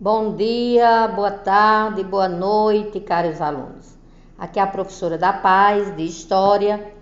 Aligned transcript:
Bom 0.00 0.36
dia, 0.36 1.08
boa 1.08 1.32
tarde, 1.32 2.04
boa 2.04 2.28
noite, 2.28 3.00
caros 3.00 3.40
alunos. 3.40 3.98
Aqui 4.38 4.60
é 4.60 4.62
a 4.62 4.66
professora 4.68 5.18
da 5.18 5.32
Paz, 5.32 5.96
de 5.96 6.04
História, 6.04 6.92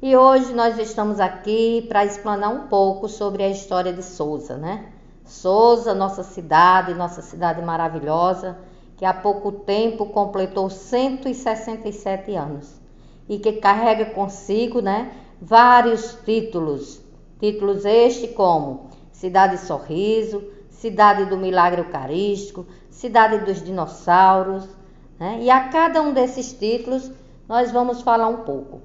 e 0.00 0.16
hoje 0.16 0.54
nós 0.54 0.78
estamos 0.78 1.18
aqui 1.18 1.84
para 1.88 2.04
explanar 2.04 2.54
um 2.54 2.68
pouco 2.68 3.08
sobre 3.08 3.42
a 3.42 3.48
história 3.48 3.92
de 3.92 4.04
Souza, 4.04 4.56
né? 4.56 4.86
Souza, 5.24 5.92
nossa 5.96 6.22
cidade, 6.22 6.94
nossa 6.94 7.22
cidade 7.22 7.60
maravilhosa, 7.60 8.56
que 8.96 9.04
há 9.04 9.12
pouco 9.12 9.50
tempo 9.50 10.06
completou 10.06 10.70
167 10.70 12.36
anos 12.36 12.72
e 13.28 13.40
que 13.40 13.54
carrega 13.54 14.12
consigo, 14.12 14.80
né, 14.80 15.10
vários 15.42 16.16
títulos. 16.24 17.00
Títulos 17.40 17.84
este 17.84 18.28
como 18.28 18.90
Cidade 19.10 19.58
Sorriso, 19.58 20.56
Cidade 20.78 21.24
do 21.24 21.36
Milagre 21.36 21.80
Eucarístico, 21.80 22.64
Cidade 22.88 23.38
dos 23.38 23.60
Dinossauros, 23.60 24.64
né? 25.18 25.38
E 25.40 25.50
a 25.50 25.68
cada 25.70 26.00
um 26.00 26.12
desses 26.12 26.52
títulos 26.52 27.10
nós 27.48 27.72
vamos 27.72 28.00
falar 28.00 28.28
um 28.28 28.44
pouco. 28.44 28.80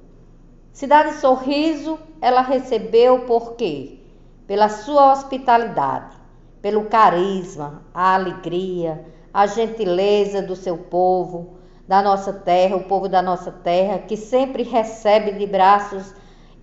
Cidade 0.72 1.18
Sorriso, 1.18 2.00
ela 2.20 2.42
recebeu 2.42 3.28
por 3.28 3.54
quê? 3.54 4.00
Pela 4.48 4.70
sua 4.70 5.14
hospitalidade, 5.14 6.18
pelo 6.64 6.86
carisma, 6.86 7.84
a 7.94 8.16
alegria, 8.16 9.06
a 9.32 9.46
gentileza 9.46 10.42
do 10.42 10.56
seu 10.56 10.80
povo, 10.80 11.58
da 11.88 12.02
nossa 12.02 12.34
terra, 12.34 12.76
o 12.76 12.86
povo 12.86 13.08
da 13.08 13.22
nossa 13.22 13.52
terra, 13.52 14.00
que 14.00 14.18
sempre 14.18 14.64
recebe 14.64 15.34
de 15.34 15.46
braços 15.46 16.12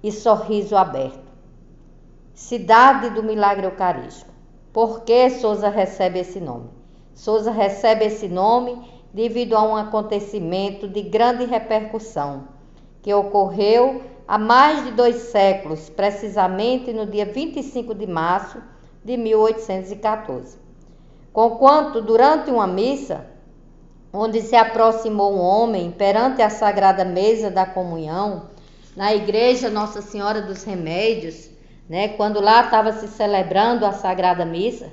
e 0.03 0.11
sorriso 0.11 0.77
aberto. 0.77 1.31
Cidade 2.35 3.11
do 3.11 3.23
Milagre 3.23 3.67
Eucarístico. 3.67 4.40
Por 4.73 5.03
que 5.03 5.31
Souza 5.31 5.69
recebe 5.69 6.21
esse 6.21 6.41
nome? 6.41 6.71
Souza 7.15 7.51
recebe 7.51 8.05
esse 8.05 8.29
nome 8.29 8.81
devido 9.13 9.57
a 9.57 9.63
um 9.63 9.77
acontecimento 9.77 10.89
de 10.89 11.03
grande 11.03 11.45
repercussão 11.45 12.45
que 13.03 13.13
ocorreu 13.13 14.03
há 14.29 14.39
mais 14.39 14.85
de 14.85 14.93
dois 14.93 15.17
séculos, 15.17 15.91
precisamente 15.91 16.93
no 16.93 17.07
dia 17.07 17.27
25 17.27 17.95
de 17.95 18.07
março 18.07 18.63
de 19.05 19.17
1814. 19.17 20.57
Conquanto, 21.33 22.01
durante 22.01 22.51
uma 22.51 22.67
missa, 22.67 23.27
onde 24.13 24.41
se 24.41 24.55
aproximou 24.55 25.33
um 25.33 25.41
homem 25.41 25.91
perante 25.91 26.43
a 26.43 26.51
sagrada 26.51 27.05
mesa 27.05 27.51
da 27.51 27.67
comunhão, 27.67 28.45
na 28.97 29.15
igreja 29.15 29.71
Nossa 29.71 30.03
Senhora 30.03 30.43
dos 30.43 30.65
Remédios, 30.65 31.49
né? 31.91 32.07
Quando 32.07 32.41
lá 32.41 32.63
estava 32.63 32.93
se 32.93 33.09
celebrando 33.09 33.85
a 33.85 33.91
Sagrada 33.91 34.45
Missa, 34.45 34.93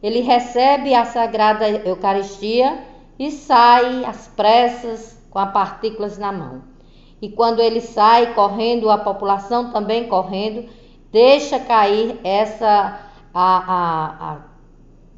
ele 0.00 0.20
recebe 0.20 0.94
a 0.94 1.04
Sagrada 1.04 1.68
Eucaristia 1.68 2.78
e 3.18 3.32
sai 3.32 4.04
às 4.04 4.28
pressas 4.28 5.20
com 5.28 5.40
as 5.40 5.52
partículas 5.52 6.16
na 6.16 6.30
mão. 6.30 6.62
E 7.20 7.28
quando 7.28 7.60
ele 7.60 7.80
sai 7.80 8.34
correndo, 8.34 8.88
a 8.88 8.98
população 8.98 9.72
também 9.72 10.06
correndo, 10.06 10.68
deixa 11.10 11.58
cair 11.58 12.16
essa 12.22 13.00
a, 13.34 13.56
a, 13.74 14.30
a, 14.30 14.38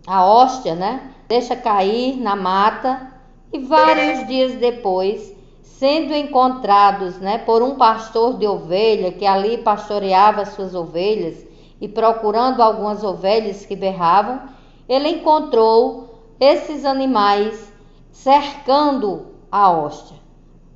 a 0.06 0.26
hóstia, 0.26 0.74
né? 0.74 1.12
Deixa 1.28 1.54
cair 1.54 2.16
na 2.16 2.34
mata 2.34 3.12
e 3.52 3.58
vários 3.58 4.26
dias 4.26 4.54
depois 4.54 5.36
sendo 5.80 6.14
encontrados 6.14 7.18
né, 7.20 7.38
por 7.38 7.62
um 7.62 7.76
pastor 7.76 8.36
de 8.36 8.46
ovelha 8.46 9.12
que 9.12 9.24
ali 9.24 9.56
pastoreava 9.56 10.44
suas 10.44 10.74
ovelhas 10.74 11.42
e 11.80 11.88
procurando 11.88 12.60
algumas 12.60 13.02
ovelhas 13.02 13.64
que 13.64 13.74
berravam, 13.74 14.42
ele 14.86 15.08
encontrou 15.08 16.34
esses 16.38 16.84
animais 16.84 17.72
cercando 18.10 19.28
a 19.50 19.70
hóstia, 19.70 20.18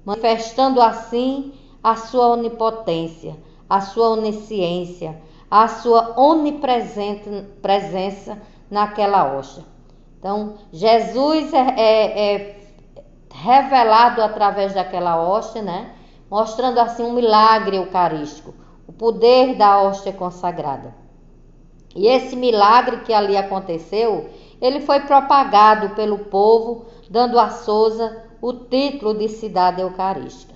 manifestando 0.07 0.81
assim 0.81 1.53
a 1.83 1.97
sua 1.97 2.29
onipotência, 2.29 3.37
a 3.69 3.83
sua 3.83 4.09
onisciência, 4.09 5.21
a 5.51 5.69
sua 5.69 6.19
onipresença 6.19 8.39
naquela 8.71 9.37
hóstia. 9.37 9.65
Então, 10.19 10.55
Jesus 10.73 11.53
é, 11.53 11.75
é, 11.77 12.35
é 12.37 12.64
revelado 13.45 14.23
através 14.23 14.73
daquela 14.73 15.21
hóstia, 15.21 15.61
né? 15.61 15.91
Mostrando 16.31 16.79
assim 16.81 17.03
um 17.05 17.13
milagre 17.13 17.77
eucarístico, 17.77 18.55
o 18.89 18.93
poder 18.93 19.55
da 19.55 19.83
hóstia 19.83 20.13
consagrada. 20.13 20.95
E 21.95 22.07
esse 22.07 22.35
milagre 22.35 23.03
que 23.03 23.13
ali 23.13 23.37
aconteceu, 23.37 24.31
ele 24.61 24.81
foi 24.81 25.01
propagado 25.01 25.91
pelo 25.95 26.19
povo, 26.19 26.87
dando 27.11 27.39
a 27.39 27.51
Souza 27.51 28.25
o 28.41 28.53
título 28.53 29.15
de 29.15 29.29
cidade 29.29 29.81
eucarística. 29.83 30.55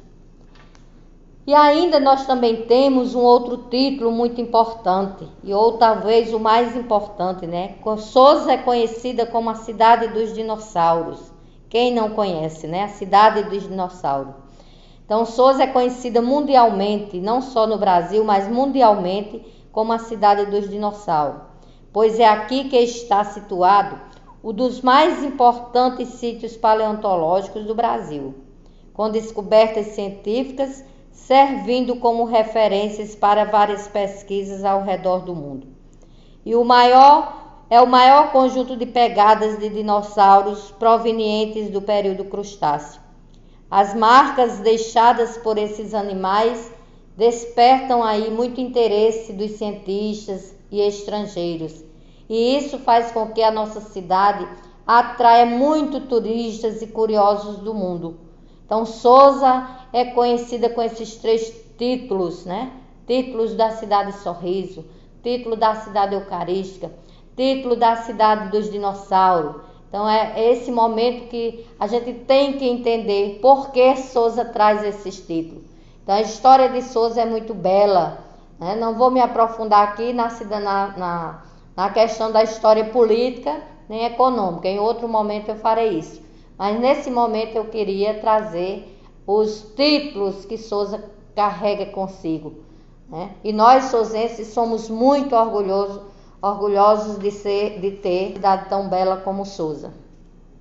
E 1.47 1.55
ainda 1.55 2.01
nós 2.01 2.27
também 2.27 2.67
temos 2.67 3.15
um 3.15 3.21
outro 3.21 3.69
título 3.71 4.11
muito 4.11 4.41
importante, 4.41 5.29
e 5.45 5.53
ou 5.53 5.79
talvez 5.79 6.33
o 6.35 6.41
mais 6.41 6.75
importante, 6.75 7.47
né? 7.47 7.77
Souza 7.99 8.53
é 8.53 8.59
conhecida 8.59 9.25
como 9.27 9.49
a 9.51 9.55
cidade 9.55 10.09
dos 10.09 10.35
dinossauros. 10.35 11.38
Quem 11.69 11.93
não 11.93 12.11
conhece, 12.11 12.67
né? 12.67 12.85
A 12.85 12.89
cidade 12.89 13.45
dos 13.45 13.65
dinossauros. 13.65 14.35
Então, 15.05 15.25
Souza 15.25 15.63
é 15.63 15.67
conhecida 15.67 16.21
mundialmente, 16.21 17.19
não 17.19 17.41
só 17.41 17.67
no 17.67 17.79
Brasil, 17.79 18.25
mas 18.25 18.47
mundialmente, 18.47 19.45
como 19.73 19.93
a 19.93 19.99
cidade 19.99 20.47
dos 20.47 20.69
dinossauros, 20.69 21.41
pois 21.93 22.19
é 22.19 22.27
aqui 22.27 22.69
que 22.69 22.77
está 22.77 23.25
situado 23.25 23.99
um 24.43 24.53
dos 24.53 24.83
mais 24.83 25.23
importantes 25.23 26.09
sítios 26.11 26.57
paleontológicos 26.57 27.65
do 27.65 27.75
Brasil, 27.75 28.35
com 28.93 29.11
descobertas 29.11 29.89
científicas 29.89 30.85
servindo 31.13 31.97
como 31.97 32.25
referências 32.25 33.15
para 33.15 33.45
várias 33.45 33.89
pesquisas 33.89 34.65
ao 34.65 34.83
redor 34.83 35.25
do 35.25 35.35
mundo. 35.35 35.67
E 36.45 36.55
o 36.55 36.65
maior 36.65 37.38
é 37.71 37.81
o 37.81 37.87
maior 37.87 38.33
conjunto 38.33 38.77
de 38.77 38.87
pegadas 38.87 39.59
de 39.59 39.69
dinossauros 39.69 40.71
provenientes 40.79 41.69
do 41.71 41.83
período 41.83 42.25
crustáceo. 42.25 43.01
As 43.71 43.95
marcas 43.95 44.61
deixadas 44.61 45.37
por 45.37 45.59
esses 45.59 45.93
animais 45.93 46.73
despertam 47.15 48.03
aí 48.03 48.31
muito 48.31 48.61
interesse 48.61 49.35
dos 49.35 49.53
cientistas 49.53 50.55
e 50.71 50.81
estrangeiros. 50.81 51.85
E 52.29 52.57
isso 52.57 52.79
faz 52.79 53.13
com 53.13 53.27
que 53.33 53.43
a 53.43 53.51
nossa 53.51 53.81
cidade 53.81 54.49
atraia 54.87 55.45
muito 55.45 56.01
turistas 56.01 56.81
e 56.81 56.87
curiosos 56.87 57.59
do 57.59 57.75
mundo. 57.75 58.19
Então, 58.65 58.87
Souza 58.87 59.69
é 59.93 60.07
conhecida 60.07 60.71
com 60.71 60.81
esses 60.81 61.17
três 61.17 61.53
títulos, 61.77 62.47
né? 62.47 62.73
Títulos 63.07 63.55
da 63.55 63.71
cidade 63.73 64.13
Sorriso, 64.21 64.85
título 65.23 65.57
da 65.57 65.75
cidade 65.75 66.15
Eucarística 66.15 66.91
título 67.39 67.77
da 67.77 67.95
cidade 67.95 68.51
dos 68.51 68.69
dinossauros. 68.69 69.63
Então 69.89 70.07
é 70.09 70.51
esse 70.51 70.73
momento 70.73 71.29
que 71.29 71.65
a 71.79 71.87
gente 71.87 72.13
tem 72.13 72.55
que 72.55 72.69
entender 72.69 73.39
por 73.41 73.71
que 73.71 73.97
Souza 73.97 74.45
traz 74.45 74.83
esses 74.83 75.21
títulos. 75.25 75.63
Então 76.03 76.17
a 76.17 76.21
história 76.21 76.69
de 76.69 76.83
Souza 76.83 77.23
é 77.23 77.25
muito 77.25 77.55
bela. 77.55 78.19
Né? 78.59 78.75
Não 78.75 78.99
vou 78.99 79.09
me 79.09 79.21
aprofundar 79.21 79.87
aqui 79.87 80.13
na, 80.13 80.29
na, 80.61 81.43
na, 81.77 81.91
questão 81.91 82.33
da 82.33 82.43
história 82.43 82.87
política 82.87 83.63
nem 83.89 84.05
econômica. 84.05 84.67
Em 84.67 84.81
outro 84.81 85.09
momento 85.09 85.49
eu 85.49 85.57
farei 85.57 85.97
isso. 85.97 86.21
Mas 86.59 86.79
nesse 86.81 87.09
momento 87.09 87.55
eu 87.55 87.67
queria 87.67 88.15
trazer 88.15 89.01
os 89.25 89.63
títulos 89.77 90.45
que 90.45 90.59
Souza 90.59 91.03
carrega 91.37 91.87
consigo. 91.87 92.55
Né? 93.09 93.31
E 93.45 93.53
nós, 93.53 93.85
souzenses, 93.85 94.49
somos 94.49 94.91
muito 94.91 95.37
orgulhosos 95.37 96.03
orgulhosos 96.41 97.19
de 97.19 97.31
ser 97.31 97.81
de 97.81 97.91
ter 97.93 98.33
cidade 98.35 98.69
tão 98.69 98.89
bela 98.89 99.17
como 99.19 99.45
Souza. 99.45 99.93